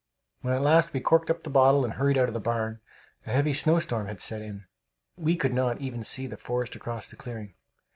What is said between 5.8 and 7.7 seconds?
see the forest across the clearing.